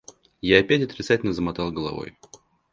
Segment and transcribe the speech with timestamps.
[0.41, 2.17] Я опять отрицательно замотал головой.